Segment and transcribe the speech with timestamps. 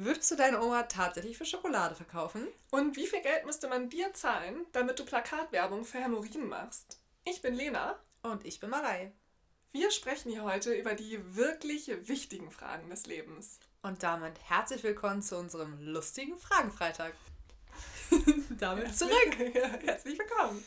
[0.00, 2.46] Würdest du deine Oma tatsächlich für Schokolade verkaufen?
[2.70, 7.00] Und wie viel Geld müsste man dir zahlen, damit du Plakatwerbung für Hämorrhoiden machst?
[7.24, 7.98] Ich bin Lena.
[8.22, 9.10] Und ich bin Marei.
[9.72, 13.58] Wir sprechen hier heute über die wirklich wichtigen Fragen des Lebens.
[13.82, 17.14] Und damit herzlich willkommen zu unserem lustigen Fragenfreitag.
[18.50, 19.36] damit zurück.
[19.84, 20.64] Herzlich willkommen.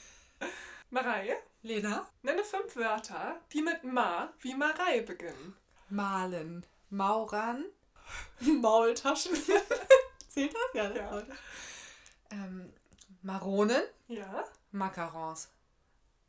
[0.90, 2.06] Marei, Lena?
[2.22, 5.56] nenne fünf Wörter, die mit Ma wie Marei beginnen.
[5.88, 6.66] Malen.
[6.90, 7.64] Maurern.
[8.40, 9.36] Maultaschen.
[10.30, 10.62] Zählt das?
[10.74, 10.96] Ja, ne?
[10.98, 11.24] Ja.
[12.32, 12.74] Ähm,
[13.22, 13.84] Maronen.
[14.08, 14.44] Ja?
[14.72, 15.50] Macarons.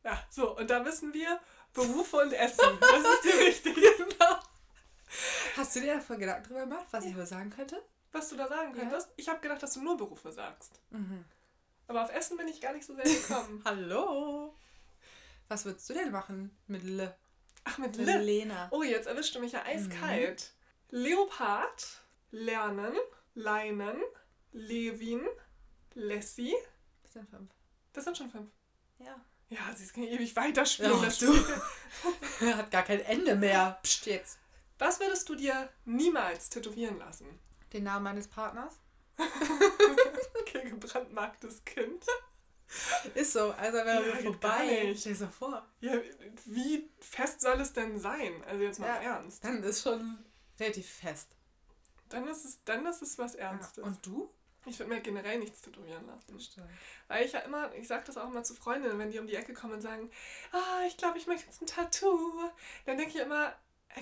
[0.04, 1.38] Ja, so, und da wissen wir
[1.72, 2.78] Berufe und Essen.
[2.80, 3.76] Das ist dir wichtig.
[3.98, 4.38] Genau.
[5.56, 7.82] Hast du dir davor Gedanken drüber gemacht, was ich wohl sagen könnte?
[8.12, 8.80] Was du da sagen Ja.
[8.80, 9.08] könntest?
[9.16, 10.80] Ich habe gedacht, dass du nur Berufe sagst.
[10.90, 11.24] Mhm.
[11.88, 13.62] Aber auf Essen bin ich gar nicht so sehr gekommen.
[13.64, 14.54] Hallo.
[15.48, 17.14] Was würdest du denn machen mit Le?
[17.64, 18.20] Ach, mit Mit L.
[18.22, 18.68] Lena.
[18.70, 20.52] Oh, jetzt erwischte mich ja eiskalt.
[20.94, 22.92] Leopard, Lernen,
[23.34, 23.96] Leinen,
[24.52, 25.22] Levin,
[25.94, 26.54] Lassie.
[27.02, 27.50] Das sind fünf.
[27.94, 28.50] Das sind schon fünf.
[28.98, 29.18] Ja.
[29.48, 30.92] Ja, sie kann ewig weiterspielen.
[30.92, 31.32] Ja, das du.
[32.56, 33.78] Hat gar kein Ende mehr.
[33.82, 34.38] Psst, jetzt.
[34.78, 37.38] Was würdest du dir niemals tätowieren lassen?
[37.72, 38.78] Den Namen meines Partners?
[40.40, 42.04] Okay, gebrandmarktes Kind.
[43.14, 44.94] Ist so, also wenn er Ja, vorbei.
[44.98, 45.66] Stell dir so vor.
[45.80, 45.92] Ja,
[46.44, 48.44] wie fest soll es denn sein?
[48.44, 49.14] Also jetzt mal Ja.
[49.14, 49.42] Ernst.
[49.44, 50.18] Dann ist schon
[50.58, 51.28] relativ fest.
[52.08, 53.82] Dann ist es, dann ist es was Ernstes.
[53.82, 54.30] Und du?
[54.66, 56.38] ich würde mir generell nichts tätowieren lassen.
[56.38, 56.68] Stimmt.
[57.08, 59.34] Weil ich ja immer, ich sage das auch immer zu Freundinnen, wenn die um die
[59.34, 60.10] Ecke kommen und sagen,
[60.52, 62.32] ah, ich glaube, ich möchte jetzt ein Tattoo.
[62.86, 63.54] Dann denke ich immer,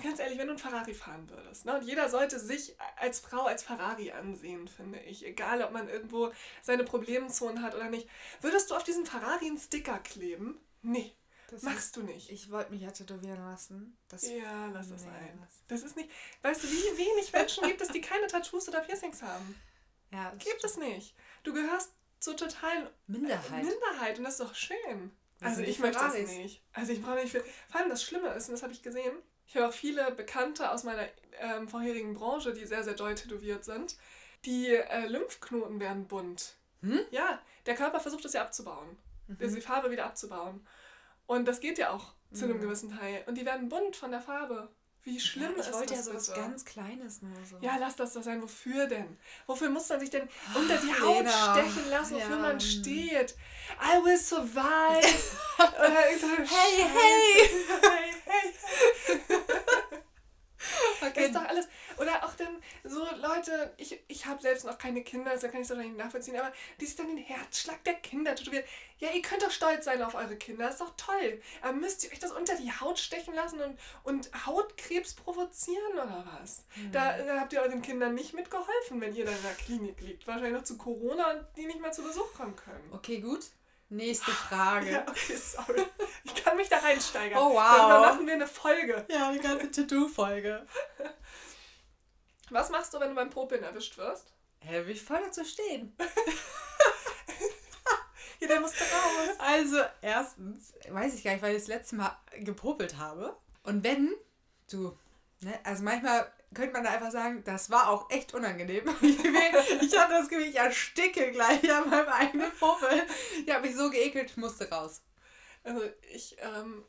[0.03, 1.75] ganz ehrlich, wenn du ein Ferrari fahren würdest, ne?
[1.75, 6.31] und jeder sollte sich als Frau als Ferrari ansehen, finde ich, egal ob man irgendwo
[6.61, 8.07] seine Problemzonen hat oder nicht,
[8.39, 10.59] würdest du auf diesen Ferrari einen Sticker kleben?
[10.81, 11.13] Nee,
[11.51, 12.29] Das machst du nicht.
[12.31, 13.97] Ich wollte mich ja tätowieren lassen.
[14.07, 16.09] Das Ja, lass es Nee, lass- Das ist nicht,
[16.41, 19.59] weißt du, wie wenig Menschen gibt es, die keine Tattoos oder Piercings haben?
[20.11, 21.13] Ja, das Gibt es nicht.
[21.43, 23.63] Du gehörst zur totalen Minderheit.
[23.65, 25.11] Minderheit und das ist doch schön.
[25.41, 26.63] Also ich möchte das nicht.
[26.73, 27.43] Also ich brauche nicht viel.
[27.69, 29.15] Vor allem das Schlimme ist, und das habe ich gesehen,
[29.47, 31.07] ich habe auch viele Bekannte aus meiner
[31.39, 33.97] ähm, vorherigen Branche, die sehr, sehr doll tätowiert sind.
[34.45, 36.53] Die äh, Lymphknoten werden bunt.
[36.81, 36.99] Hm?
[37.11, 38.97] Ja, der Körper versucht es ja abzubauen.
[39.39, 40.65] Also die Farbe wieder abzubauen.
[41.31, 42.61] Und das geht ja auch zu einem Mhm.
[42.61, 43.23] gewissen Teil.
[43.25, 44.67] Und die werden bunt von der Farbe.
[45.03, 46.39] Wie schlimm ja, ich ist wollte ja das sowas bitte?
[46.41, 47.57] ganz Kleines nur so.
[47.61, 48.41] Ja, lass das doch sein.
[48.41, 49.17] Wofür denn?
[49.47, 51.53] Wofür muss man sich denn unter die Haut Lena.
[51.53, 52.41] stechen lassen, wofür Ja.
[52.41, 53.35] man steht?
[53.81, 55.07] I will survive.
[55.57, 56.17] Hey,
[56.49, 56.85] hey,
[58.25, 59.21] hey.
[60.99, 61.25] Das okay.
[61.25, 61.67] ist doch alles.
[61.97, 65.69] Oder auch dann so Leute, ich, ich habe selbst noch keine Kinder, also kann ich
[65.69, 68.65] es doch nicht nachvollziehen, aber die sich dann den Herzschlag der Kinder tätowieren.
[68.99, 71.41] Ja, ihr könnt doch stolz sein auf eure Kinder, das ist doch toll.
[71.61, 76.25] Aber müsst ihr euch das unter die Haut stechen lassen und, und Hautkrebs provozieren oder
[76.39, 76.65] was?
[76.91, 80.27] Da, da habt ihr euren Kindern nicht mitgeholfen, wenn ihr dann in der Klinik liegt.
[80.27, 82.89] Wahrscheinlich noch zu Corona und die nicht mehr zu Besuch kommen können.
[82.91, 83.45] Okay, gut.
[83.89, 84.91] Nächste Frage.
[84.91, 85.85] Ja, okay, sorry.
[86.23, 87.39] Ich kann mich da reinsteigern.
[87.39, 87.77] Oh, wow.
[87.77, 89.05] Darüber machen wir eine Folge.
[89.09, 90.65] Ja, die ganze Tattoo-Folge.
[92.51, 94.33] Was machst du, wenn du beim Popeln erwischt wirst?
[94.59, 95.95] Hä, ich voll dazu stehen.
[98.41, 99.35] Ja, der musste raus.
[99.37, 103.37] Also, erstens, weiß ich gar nicht, weil ich das letzte Mal gepopelt habe.
[103.61, 104.15] Und wenn
[104.71, 104.97] du,
[105.41, 108.83] ne, also manchmal könnte man da einfach sagen, das war auch echt unangenehm.
[109.01, 113.03] Ich, habe das Gefühl, ich ersticke gleich an meinem eigenen Popel.
[113.45, 115.03] Ich habe mich so geekelt, ich musste raus.
[115.63, 115.81] Also
[116.11, 116.83] ich ähm,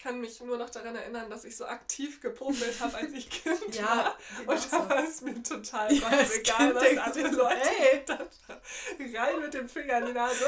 [0.00, 3.74] kann mich nur noch daran erinnern, dass ich so aktiv gepopelt habe, als ich Kind
[3.74, 4.14] Ja,
[4.46, 4.54] war.
[4.54, 7.98] Und da war es mir total Ja, egal, was andere so, Leute ey.
[8.00, 9.16] gedacht haben.
[9.16, 10.46] Rein mit dem Finger in die Nase.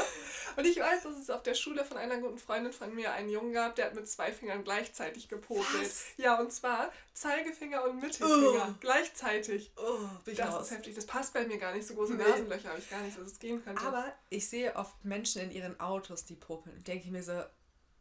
[0.55, 3.29] Und ich weiß, dass es auf der Schule von einer guten Freundin von mir einen
[3.29, 5.65] Jungen gab, der hat mit zwei Fingern gleichzeitig gepopelt.
[5.81, 6.03] Was?
[6.17, 8.75] Ja, und zwar Zeigefinger und Mittelfinger Oh.
[8.79, 9.71] gleichzeitig.
[9.77, 10.65] Oh, bin ich Das raus.
[10.65, 10.95] ist heftig.
[10.95, 11.87] Das passt bei mir gar nicht.
[11.87, 12.23] So große Nee.
[12.23, 13.81] Nasenlöcher habe ich gar nicht, dass es gehen könnte.
[13.85, 16.75] Aber ich sehe oft Menschen in ihren Autos, die popeln.
[16.77, 17.41] Und denke ich mir so,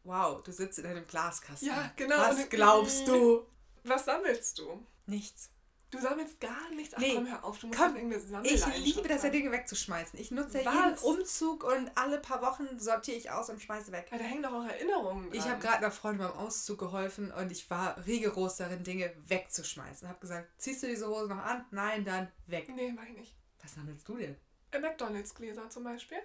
[0.09, 1.69] wow, du sitzt in einem Glaskasten.
[1.69, 2.17] Ja, genau.
[2.19, 3.47] Was glaubst du?
[3.85, 4.85] Was sammelst du?
[5.07, 5.51] Nichts.
[5.91, 6.95] Du sammelst gar nichts.
[6.95, 7.15] Ach Nee.
[7.15, 9.31] komm, hör auf, du musst Komm, irgendeine Ich Sammelleidenschaft liebe das ja.
[9.31, 10.19] Dinge wegzuschmeißen.
[10.19, 14.09] Ich nutze ja jeden Umzug und alle paar Wochen sortiere ich aus und schmeiße weg.
[14.11, 15.39] Ja, da hängen doch auch Erinnerungen dran.
[15.39, 20.07] Ich habe gerade einer Freundin beim Auszug geholfen und ich war rigoros darin, Dinge wegzuschmeißen.
[20.09, 21.65] Habe gesagt, ziehst du diese Hose noch an?
[21.71, 22.69] Nein, dann weg.
[22.69, 23.35] Nee, mach ich nicht.
[23.63, 24.37] Was sammelst du denn?
[24.73, 26.19] Äh, McDonalds-Gläser zum Beispiel.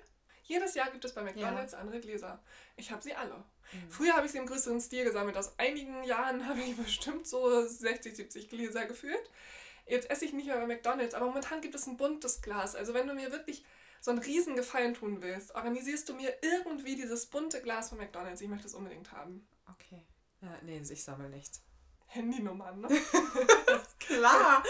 [0.54, 2.40] Jedes Jahr gibt es bei McDonalds andere Gläser.
[2.76, 3.34] Ich habe sie alle.
[3.36, 3.90] Mhm.
[3.90, 5.36] Früher habe ich sie im größeren Stil gesammelt.
[5.36, 9.32] Aus einigen Jahren habe ich bestimmt so 60, 70 Gläser geführt.
[9.88, 12.76] Jetzt esse ich nicht mehr bei McDonalds, aber momentan gibt es ein buntes Glas.
[12.76, 13.66] Also wenn du mir wirklich
[14.00, 18.40] so einen riesen Gefallen tun willst, organisierst du mir irgendwie dieses bunte Glas von McDonalds.
[18.42, 19.48] Ich möchte es unbedingt haben.
[19.72, 20.04] Okay.
[20.42, 21.64] Ja, nee, ich sammle nichts.
[22.06, 22.90] Handynummern, ne?
[24.00, 24.64] Klar.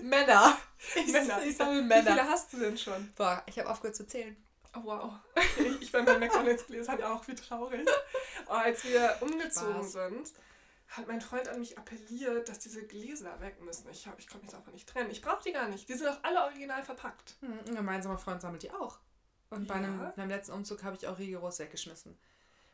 [0.00, 0.56] Männer.
[0.94, 1.42] Ich, Männer.
[1.42, 2.10] Ich sammle Wie Männer.
[2.12, 3.12] viele hast du denn schon?
[3.16, 4.36] Boah, ich habe aufgehört zu zählen.
[4.74, 5.12] Oh wow.
[5.80, 7.86] Ich bei meinen McDonalds-Gläsern auch, wie traurig.
[8.48, 9.92] Oh, als wir umgezogen Spaß.
[9.92, 10.32] sind,
[10.88, 13.88] hat mein Freund an mich appelliert, dass diese Gläser weg müssen.
[13.90, 15.10] Ich, hab- ich konnte mich davon nicht trennen.
[15.10, 15.88] Ich brauche die gar nicht.
[15.88, 17.36] Die sind auch alle original verpackt.
[17.40, 18.98] Hm, Ein gemeinsamer Freund sammelt die auch.
[19.50, 19.80] Und bei Ja?
[19.82, 22.18] einem, beim letzten Umzug habe ich auch rigoros weggeschmissen.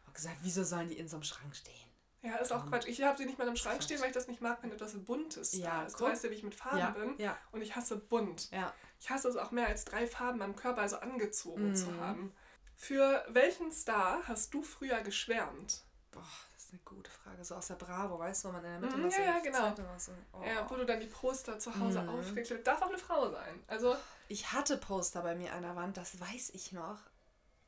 [0.06, 1.74] Hab gesagt, wieso sollen die in so einem Schrank stehen?
[2.22, 2.70] Ja, ist auch Mhm.
[2.70, 2.86] Quatsch.
[2.88, 4.94] Ich habe sie nicht mal im Schrank stehen, weil ich das nicht mag, wenn etwas
[5.04, 5.94] Buntes Ja, da ist.
[5.94, 6.08] Du guck.
[6.12, 7.14] weißt ja, wie ich mit Farben Ja, bin.
[7.18, 8.50] ja, Und ich hasse bunt.
[8.52, 8.72] ja.
[9.00, 11.74] Ich hasse es auch mehr als drei Farben am Körper, also angezogen Mhm.
[11.76, 12.34] zu haben.
[12.74, 15.82] Für welchen Star hast du früher geschwärmt?
[16.10, 16.24] Boah,
[16.54, 17.44] das ist eine gute Frage.
[17.44, 19.74] So aus der Bravo, weißt du, wo man in der Mitte Mhm, ja, ja, genau.
[19.98, 20.42] So, oh.
[20.44, 22.08] Ja, wo du dann die Poster zu Hause Mhm.
[22.08, 23.62] aufgeklebt Darf auch eine Frau sein.
[23.66, 23.96] Also,
[24.28, 26.98] Ich hatte Poster bei mir an der Wand, das weiß ich noch.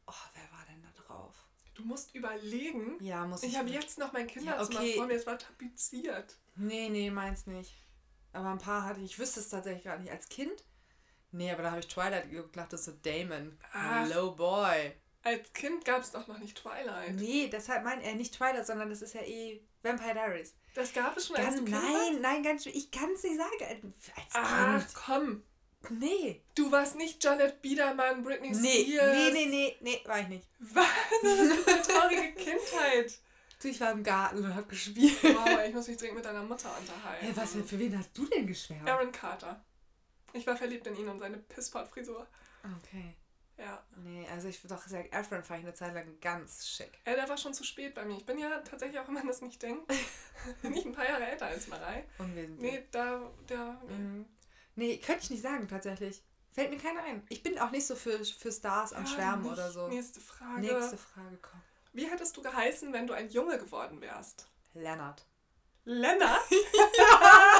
[0.06, 1.34] Oh, wer war denn da drauf?
[1.74, 3.02] du musst überlegen.
[3.02, 3.52] Ja, muss ich.
[3.52, 4.96] Ich habe jetzt noch mein Kinderzimmer okay.
[4.96, 6.36] vor mir, es war tapeziert.
[6.56, 7.74] Nee, nee, meins nicht.
[8.34, 9.12] Aber ein paar hatte ich.
[9.12, 10.12] Ich wüsste es tatsächlich gar nicht.
[10.12, 10.62] Als Kind?
[11.32, 13.56] Nee, aber da habe ich Twilight geguckt, dachte so, Damon.
[13.72, 14.04] Ach.
[14.04, 14.92] Hello, boy.
[15.22, 17.14] Als Kind gab es doch noch nicht Twilight.
[17.14, 20.54] Nee, deshalb mein er nicht Twilight, sondern das ist ja eh Vampire Diaries.
[20.74, 22.72] Das gab es schon als Ganz, du Kind nein, nein, ganz schön.
[22.74, 23.94] Ich kann es nicht sagen.
[24.16, 24.94] Als Ach, Kind.
[24.94, 25.42] komm.
[25.98, 26.42] Nee.
[26.54, 29.12] Du warst nicht Janet Biedermann, Britney Nee, Spears.
[29.16, 30.46] nee, nee, nee, nee, war ich nicht.
[30.58, 30.86] Was?
[31.22, 33.18] Das ist eine traurige Kindheit.
[33.62, 35.16] Du, ich war im Garten und hab gespielt.
[35.22, 37.26] Wow, ich muss mich dringend mit deiner Mutter unterhalten.
[37.26, 38.88] Hey, was denn, für wen hast du denn geschwärmt?
[38.88, 39.62] Aaron Carter.
[40.32, 42.26] Ich war verliebt in ihn und seine Pisspot-Frisur.
[42.78, 43.16] Okay.
[43.58, 43.82] Ja.
[43.96, 46.98] Nee, also ich doch Zac Efron fand ich eine Zeit lang ganz schick.
[47.06, 48.16] ja, der war schon zu spät bei mir.
[48.16, 49.92] Ich bin ja tatsächlich, auch wenn man das nicht denkt,
[50.62, 52.04] nicht ein paar Jahre älter als Marei.
[52.18, 52.72] Unwesentlich.
[52.72, 53.94] Nee, da, der, nee.
[53.94, 54.26] Mhm.
[54.76, 56.22] Nee, könnte ich nicht sagen, tatsächlich.
[56.52, 57.22] Fällt mir keiner ein.
[57.28, 59.52] Ich bin auch nicht so für, für Stars am Ja, Schwärmen nicht.
[59.52, 59.88] oder so.
[59.88, 60.60] Nächste Frage.
[60.62, 61.60] Nächste Frage, komm.
[61.92, 64.48] Wie hättest du geheißen, wenn du ein Junge geworden wärst?
[64.74, 65.26] Lennart.
[65.84, 66.40] Lennart?
[66.50, 67.59] oh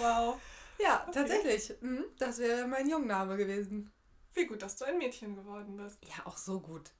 [0.00, 0.40] wow.
[0.78, 1.74] Ja, tatsächlich.
[1.80, 3.92] Mhm, das wäre mein Jungname gewesen.
[4.34, 5.98] Wie gut, dass du ein Mädchen geworden bist.
[6.04, 6.90] Ja, auch so gut.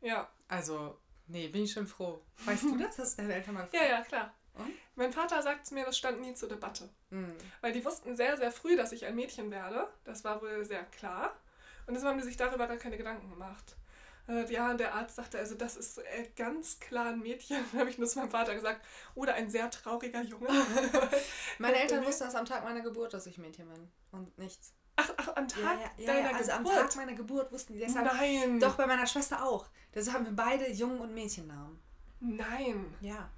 [0.00, 2.22] Ja, Also, nee, bin ich schon froh.
[2.44, 2.98] Weißt du das?
[2.98, 4.32] Hast du deine Eltern mal ja, ja, klar.
[4.54, 4.70] Und?
[4.94, 6.88] Mein Vater sagt mir, das stand nie zur Debatte.
[7.10, 7.34] Mhm.
[7.60, 9.88] Weil die wussten sehr, sehr früh, dass ich ein Mädchen werde.
[10.04, 11.36] Das war wohl sehr klar.
[11.86, 13.76] Und deshalb haben die sich darüber gar keine Gedanken gemacht.
[14.28, 17.58] Äh, ja, und der Arzt sagte, also das ist äh, ganz klar ein Mädchen.
[17.72, 18.84] Dann habe ich nur zu meinem Vater gesagt,
[19.14, 20.48] oder ein sehr trauriger Junge.
[21.58, 23.88] Meine Eltern wussten das am Tag meiner Geburt, dass ich Mädchen bin.
[24.12, 24.72] Und nichts.
[24.96, 26.80] Ach, ach am Tag Ja, ja, ja, deiner ja also am Geburt.
[26.80, 28.06] Tag meiner Geburt wussten die deshalb.
[28.06, 28.58] Nein.
[28.58, 29.66] Doch, bei meiner Schwester auch.
[29.94, 31.78] Deshalb haben wir beide Jungen- und Mädchennamen.
[32.20, 32.94] Nein.
[33.00, 33.28] Ja.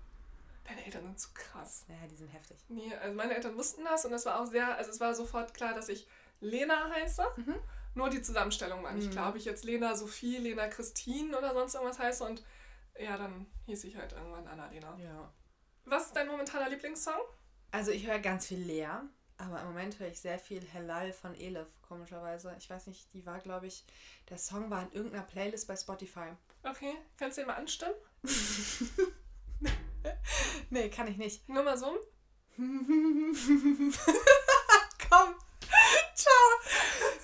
[0.64, 1.84] Deine Eltern sind zu krass.
[1.88, 2.58] Ja, die sind heftig.
[2.68, 5.54] Nee, also meine Eltern wussten das und es war auch sehr, also es war sofort
[5.54, 6.06] klar, dass ich
[6.40, 7.24] Lena heiße.
[7.36, 7.54] Mhm.
[7.98, 9.10] Nur die Zusammenstellung war nicht Mhm.
[9.10, 12.44] klar, ob ich jetzt Lena Sophie, Lena Christine oder sonst irgendwas heiße und
[12.96, 14.96] ja, dann hieß ich halt irgendwann Annalena.
[15.02, 15.32] Ja.
[15.84, 17.18] Was ist dein momentaner Lieblingssong?
[17.72, 18.86] Also ich höre ganz viel Lea,
[19.36, 22.54] aber im Moment höre ich sehr viel Helal von Elif, komischerweise.
[22.60, 23.84] Ich weiß nicht, die war, glaube ich,
[24.30, 26.28] der Song war in irgendeiner Playlist bei Spotify.
[26.62, 27.94] Okay, kannst du den mal anstimmen?
[30.70, 31.48] Nee, kann ich nicht.
[31.48, 31.86] Nur mal so.
[32.56, 35.34] Komm.
[36.14, 36.48] Ciao.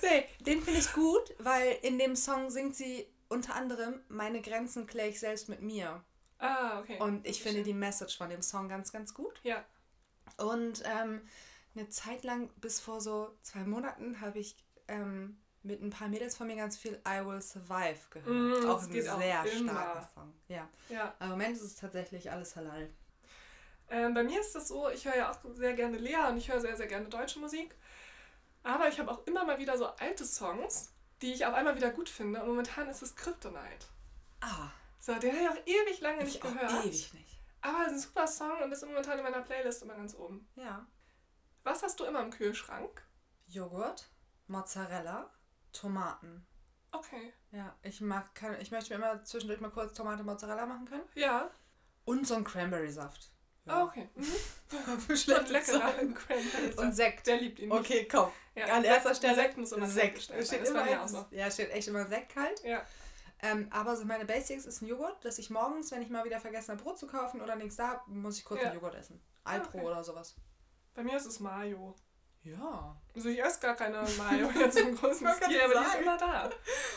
[0.01, 4.87] Nee, den finde ich gut, weil in dem Song singt sie unter anderem Meine Grenzen
[4.87, 6.03] kläre ich selbst mit mir.
[6.37, 6.99] Ah, okay.
[6.99, 7.65] Und ich finde Schön.
[7.65, 9.39] die Message von dem Song ganz, ganz gut.
[9.43, 9.63] Ja.
[10.37, 11.21] Und ähm,
[11.75, 14.55] eine Zeit lang, bis vor so zwei Monaten, habe ich
[14.87, 18.63] ähm, mit ein paar Mädels von mir ganz viel I Will Survive gehört.
[18.63, 19.71] Mm, auch ein auch sehr immer.
[19.71, 20.33] starker Song.
[20.47, 20.69] Ja.
[20.89, 21.13] Ja.
[21.19, 22.89] Aber Im Moment ist es tatsächlich alles halal.
[23.89, 26.51] Ähm, bei mir ist das so, ich höre ja auch sehr gerne Lea und ich
[26.51, 27.75] höre sehr, sehr gerne deutsche Musik.
[28.65, 30.91] Aber ich habe auch immer mal wieder so alte Songs,
[31.21, 32.41] die ich auf einmal wieder gut finde.
[32.41, 33.85] Und momentan ist es Kryptonite.
[34.41, 34.69] Ah,
[34.99, 36.85] So, den habe ich auch ewig lange ich nicht auch gehört.
[36.85, 37.39] ewig nicht.
[37.61, 40.47] Aber es ist ein super Song und ist momentan in meiner Playlist immer ganz oben.
[40.55, 40.85] Ja.
[41.63, 43.03] Was hast du immer im Kühlschrank?
[43.47, 44.09] Joghurt,
[44.47, 45.31] Mozzarella,
[45.71, 46.45] Tomaten.
[46.91, 47.33] Okay.
[47.51, 51.07] Ja, ich mag kann, ich möchte mir immer zwischendurch mal kurz Tomate Mozzarella machen können.
[51.13, 51.49] Ja.
[52.05, 53.31] Und so ein Cranberry-Saft.
[53.67, 54.09] Ah, okay.
[54.15, 54.23] Mhm.
[54.99, 55.91] Für schlechte leckerer.
[55.91, 57.27] Cranberry Und Sekt.
[57.27, 57.79] Der liebt ihn nicht.
[57.79, 58.31] Okay, komm.
[58.55, 58.65] Ja.
[58.75, 60.21] An erster Stelle Sekt muss immer Sekt.
[60.21, 61.25] Sekt steht immer, auch so.
[61.31, 62.63] Ja, steht echt immer Sekt kalt.
[62.63, 62.85] Ja.
[63.41, 66.39] Ähm, aber so meine Basics ist ein Joghurt, dass ich morgens, wenn ich mal wieder
[66.39, 68.67] vergessen habe, Brot zu kaufen oder nichts da, hab, muss ich kurz Ja.
[68.67, 69.21] einen Joghurt essen.
[69.43, 69.87] Alpro okay.
[69.87, 70.35] oder sowas.
[70.93, 71.95] Bei mir ist es Mayo.
[72.43, 72.95] Ja.
[73.13, 76.49] Also ich esse gar keine Mayo jetzt im großen Stil, aber die ist immer da.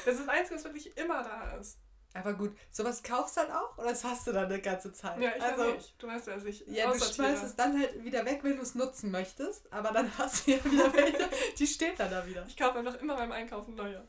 [0.05, 1.79] Das ist das Einzige, was wirklich immer da ist.
[2.19, 5.21] Aber gut, sowas kaufst du dann auch oder das hast du dann eine ganze Zeit?
[5.21, 6.03] Ja, ich also, nicht.
[6.03, 8.75] Du weißt ja, ich Ja, du schmeißt es dann halt wieder weg, wenn du es
[8.75, 12.45] nutzen möchtest, aber dann hast du ja wieder welche, die steht dann da wieder.
[12.47, 14.07] Ich kaufe einfach immer beim Einkaufen neue.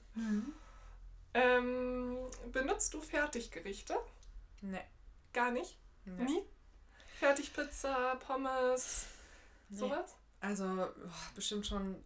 [1.33, 2.17] Ähm,
[2.51, 3.95] benutzt du Fertiggerichte?
[4.61, 4.81] Nee.
[5.33, 5.77] Gar nicht?
[6.05, 6.23] nee.
[6.23, 6.43] Nie?
[7.19, 9.05] Fertigpizza, Pommes,
[9.69, 9.77] Nee.
[9.77, 10.15] sowas?
[10.39, 10.93] Also boah,
[11.35, 12.03] bestimmt schon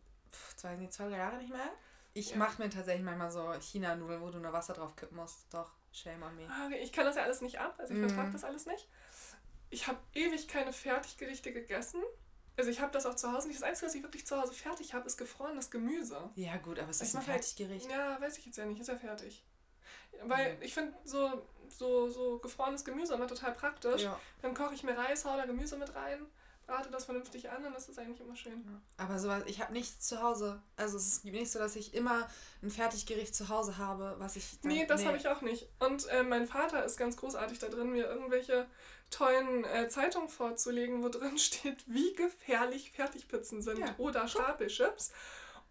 [0.55, 1.69] zwei, nee, zwei, drei Jahre nicht mehr.
[2.15, 2.38] Ich Ja.
[2.38, 5.53] mache mir tatsächlich manchmal so China-Nudeln, wo du nur Wasser drauf kippen musst.
[5.53, 6.47] Doch, shame on me.
[6.50, 8.09] Ah, Ich kann das ja alles nicht ab, also ich Mhm.
[8.09, 8.88] vertrage das alles nicht.
[9.69, 12.01] Ich habe ewig keine Fertiggerichte gegessen.
[12.57, 13.59] Also ich habe das auch zu Hause nicht.
[13.59, 16.29] Das Einzige, was ich wirklich zu Hause fertig habe, ist gefrorenes Gemüse.
[16.35, 17.89] Ja gut, aber es Ich ist ein mach halt- Fertiggericht.
[17.89, 19.43] Ja, weiß ich jetzt ja nicht, ist ja fertig.
[20.23, 20.62] Weil Mhm.
[20.62, 24.03] ich finde so, so, so gefrorenes Gemüse immer total praktisch.
[24.03, 24.19] Ja.
[24.43, 26.27] Dann koche ich mir Reis, hau da Gemüse mit rein,
[26.65, 28.63] brate das vernünftig an und das ist eigentlich immer schön.
[28.98, 30.62] Aber sowas, ich habe nichts zu Hause.
[30.77, 32.27] Also es ist nicht so, dass ich immer
[32.62, 34.60] ein Fertiggericht zu Hause habe, was ich.
[34.62, 35.67] dann- Nee, das habe ich auch nicht.
[35.79, 38.65] Und äh, mein Vater ist ganz großartig da drin, mir irgendwelche
[39.12, 43.93] tollen äh, Zeitungen vorzulegen, wo drin steht, wie gefährlich Fertigpizzen sind Ja.
[43.98, 45.12] oder Stapelchips.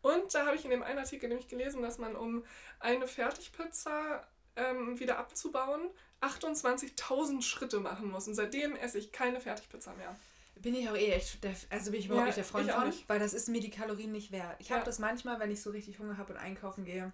[0.02, 2.44] Und da habe ich in dem einen Artikel nämlich gelesen, dass man, um
[2.80, 5.88] eine Fertigpizza ähm, wieder abzubauen,
[6.20, 8.28] 28.000 Schritte machen muss.
[8.28, 10.14] Und seitdem esse ich keine Fertigpizza mehr.
[10.56, 12.72] Bin ich auch eh echt, der, also bin ich überhaupt Ja, nicht der Freund ich
[12.74, 13.08] von, nicht.
[13.08, 14.56] weil das ist mir die Kalorien nicht wert.
[14.60, 14.84] Ich habe Ja.
[14.84, 17.12] das manchmal, wenn ich so richtig Hunger habe und einkaufen gehe,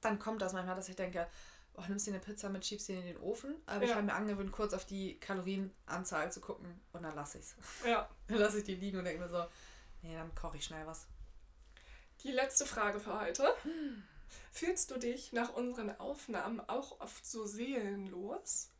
[0.00, 1.26] dann kommt das manchmal, dass ich denke,
[1.74, 3.54] oh, nimmst dir eine Pizza mit, schiebst sie in den Ofen.
[3.66, 3.96] Aber ich Ja.
[3.96, 7.56] habe mir angewöhnt, kurz auf die Kalorienanzahl zu gucken und dann lasse ich es.
[7.86, 8.08] Ja.
[8.28, 9.44] Dann lasse ich die liegen und denke mir so,
[10.02, 11.06] nee, dann koche ich schnell was.
[12.22, 13.52] Die letzte Frage für heute.
[14.52, 18.70] Fühlst du dich nach unseren Aufnahmen auch oft so seelenlos?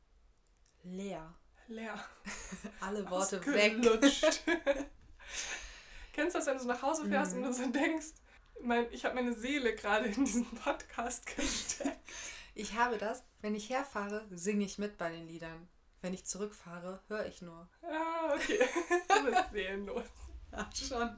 [0.84, 1.34] Leer.
[1.70, 1.94] Leer.
[2.80, 3.76] Alle Worte weg.
[3.78, 4.42] Ausgelutscht.
[6.12, 7.38] Kennst du das, wenn du so nach Hause fährst Mhm.
[7.44, 8.06] und du so denkst,
[8.62, 11.98] mein, ich habe meine Seele gerade in diesen Podcast gesteckt.
[12.54, 15.68] Ich habe das, wenn ich herfahre, singe ich mit bei den Liedern.
[16.02, 17.68] Wenn ich zurückfahre, höre ich nur.
[17.82, 18.58] Ah, okay.
[19.08, 20.04] Du bist seelenlos.
[20.52, 21.16] Ja, schon.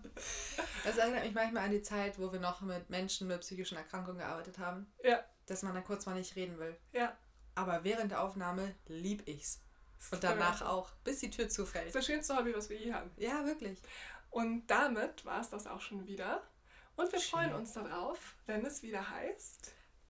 [0.85, 4.19] Das erinnert mich manchmal an die Zeit, wo wir noch mit Menschen mit psychischen Erkrankungen
[4.19, 4.93] gearbeitet haben.
[5.03, 5.25] Ja.
[5.47, 6.77] Dass man dann kurz mal nicht reden will.
[6.93, 7.17] Ja.
[7.55, 9.63] Aber während der Aufnahme lieb ich's.
[10.11, 11.87] Das Und danach auch, bis die Tür Das zufällt.
[11.87, 13.11] ist das schönste Hobby, was wir je haben.
[13.17, 13.81] Ja, wirklich.
[14.31, 16.43] Und damit war es das auch schon wieder.
[16.97, 17.31] Und wir Schön.
[17.31, 19.73] freuen uns darauf, wenn es wieder heißt.